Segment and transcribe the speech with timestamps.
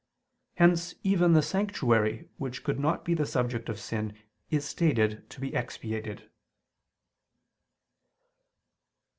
[0.55, 4.17] Hence even the sanctuary which could not be the subject of sin
[4.49, 6.27] is stated to be expiated.